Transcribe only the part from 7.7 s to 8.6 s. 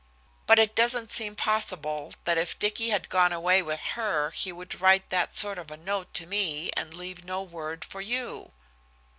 for you."